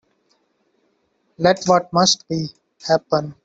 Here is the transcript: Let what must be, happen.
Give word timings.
Let 1.37 1.63
what 1.67 1.93
must 1.93 2.27
be, 2.27 2.47
happen. 2.87 3.35